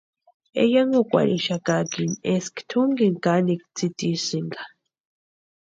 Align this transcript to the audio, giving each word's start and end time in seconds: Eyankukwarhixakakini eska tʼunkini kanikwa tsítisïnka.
Eyankukwarhixakakini 0.61 2.15
eska 2.33 2.59
tʼunkini 2.69 3.17
kanikwa 3.23 3.67
tsítisïnka. 3.75 4.61